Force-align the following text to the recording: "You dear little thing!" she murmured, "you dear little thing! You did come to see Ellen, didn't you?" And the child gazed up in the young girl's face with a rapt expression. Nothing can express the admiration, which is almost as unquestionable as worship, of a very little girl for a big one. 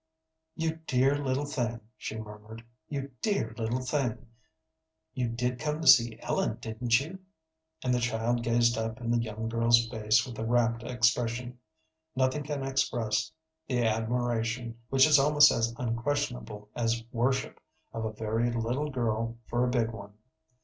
"You 0.55 0.77
dear 0.87 1.15
little 1.15 1.45
thing!" 1.45 1.79
she 1.95 2.17
murmured, 2.17 2.65
"you 2.89 3.11
dear 3.21 3.53
little 3.55 3.81
thing! 3.83 4.25
You 5.13 5.29
did 5.29 5.59
come 5.59 5.79
to 5.79 5.85
see 5.87 6.17
Ellen, 6.23 6.57
didn't 6.59 6.99
you?" 6.99 7.19
And 7.83 7.93
the 7.93 7.99
child 7.99 8.41
gazed 8.41 8.79
up 8.79 8.99
in 8.99 9.11
the 9.11 9.21
young 9.21 9.47
girl's 9.47 9.87
face 9.89 10.25
with 10.25 10.39
a 10.39 10.43
rapt 10.43 10.81
expression. 10.81 11.59
Nothing 12.15 12.41
can 12.41 12.63
express 12.65 13.31
the 13.67 13.85
admiration, 13.85 14.79
which 14.89 15.05
is 15.05 15.19
almost 15.19 15.51
as 15.51 15.71
unquestionable 15.77 16.69
as 16.75 17.03
worship, 17.11 17.59
of 17.93 18.03
a 18.03 18.11
very 18.13 18.51
little 18.51 18.89
girl 18.89 19.37
for 19.51 19.63
a 19.63 19.69
big 19.69 19.91
one. 19.91 20.13